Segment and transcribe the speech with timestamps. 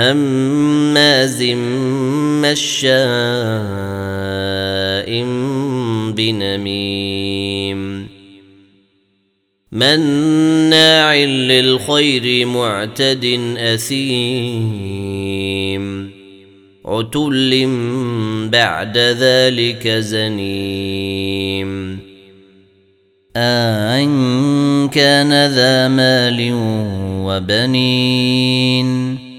[0.00, 1.42] هماز
[2.42, 2.90] مشاء
[6.16, 7.80] بنميم
[9.72, 15.00] مناع للخير معتد أثيم
[16.84, 17.68] عتل
[18.52, 21.70] بعد ذلك زنيم
[23.36, 24.08] أن
[24.88, 26.50] كان ذا مال
[27.26, 29.29] وبنين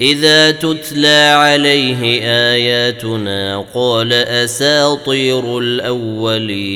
[0.00, 6.66] إذا تتلى عليه آياتنا قال أساطير الأولين.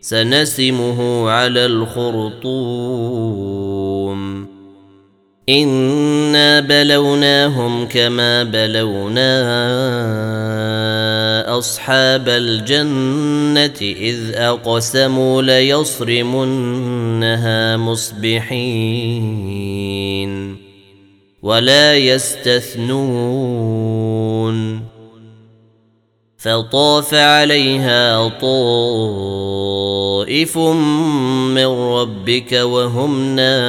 [0.00, 3.00] سنسمه على الخرطوم.
[5.48, 9.40] إنا بلوناهم كما بلونا
[11.58, 16.56] أصحاب الجنة إذ أقسموا ليصرمنها
[17.76, 18.60] مصبحين.
[21.42, 22.90] ولا يستثنون.
[26.36, 28.58] فطاف عليها طائف
[30.58, 33.60] من ربك وهم نائمون.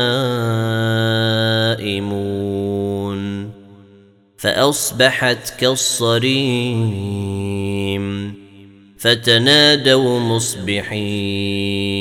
[4.37, 6.91] فأصبحت كالصريم.
[8.97, 12.00] فتنادوا مصبحين.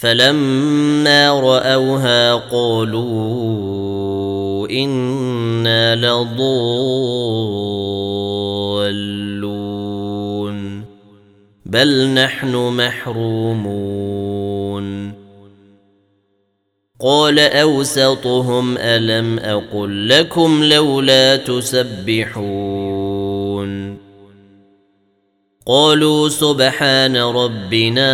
[0.00, 3.80] فلما رأوها قالوا
[4.70, 6.40] إنا لضالون
[11.66, 14.00] بل نحن محرومون.
[17.00, 22.80] قال أوسطهم ألم أقل لكم لولا تسبحون؟
[25.66, 28.10] قالوا سبحان ربنا.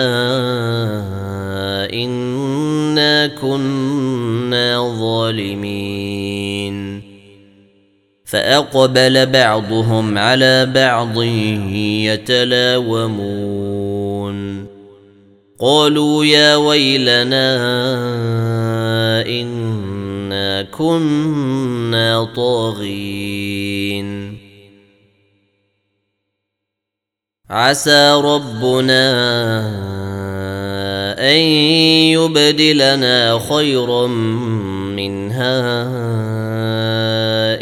[2.05, 6.77] انا كنا ظالمين
[8.25, 11.23] فاقبل بعضهم على بعض
[12.83, 14.67] يتلاومون
[15.59, 17.56] قالوا يا ويلنا
[19.27, 24.37] انا كنا طاغين
[27.51, 29.06] عسى ربنا
[31.26, 31.40] ان
[32.14, 34.06] يبدلنا خيرا
[34.96, 35.87] منها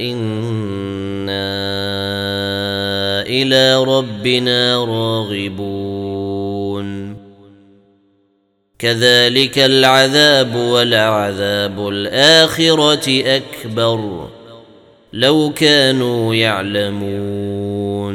[0.01, 1.55] أنا
[3.27, 6.05] إلى ربنا راغبون
[8.79, 14.29] كذلك العذاب ولعذاب الاخره اكبر
[15.13, 18.15] لو كانوا يعلمون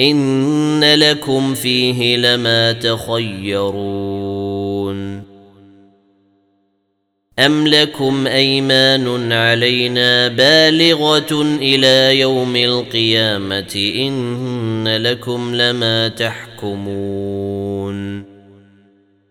[0.00, 4.14] إن لكم فيه لما تخيرون.
[7.38, 18.24] أم لكم أيمان علينا بالغة إلى يوم القيامة؟ إن لكم لما تحكمون.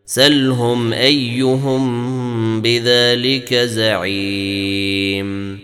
[0.06, 5.60] سلهم أيهم بذلك زعيم.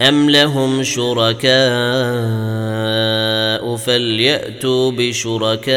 [0.00, 2.73] أم لهم شركاء
[3.76, 5.68] فليأتوا بشركائهم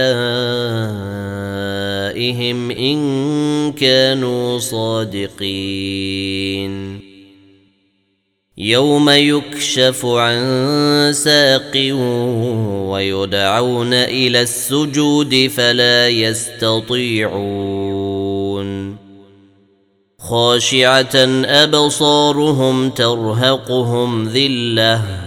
[2.72, 6.08] إن كانوا صادقين.
[8.58, 11.94] يوم يكشف عن ساق
[12.90, 17.38] ويدعون إلى السجود فلا يستطيعون.
[20.20, 21.16] خاشعة
[21.46, 25.27] أبصارهم ترهقهم ذلة.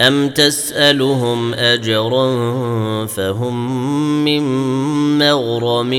[0.00, 2.26] أم تسألهم أجرا
[3.06, 4.42] فهم من
[5.18, 5.92] مغرم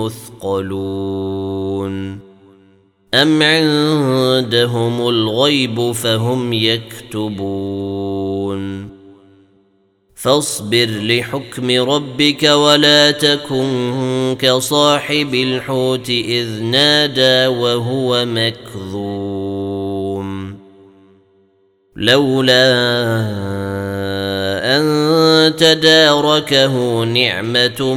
[0.00, 1.74] مثقلون
[3.14, 7.84] أم عندهم الغيب فهم يكتبون
[10.14, 19.33] فاصبر لحكم ربك ولا تكن كصاحب الحوت إذ نادى وهو مكذوم
[21.96, 22.74] لولا
[24.76, 27.94] أن تداركه نعمة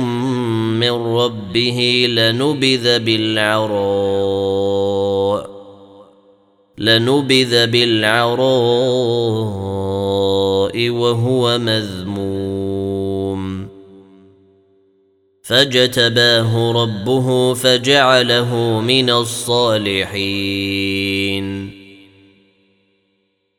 [0.78, 4.38] من ربه لنبذ بالعراء
[6.78, 8.38] لنبذ بالعراء
[10.90, 13.68] وهو مذموم.
[15.42, 20.18] فاجتباه ربه فجعله من الصالحين.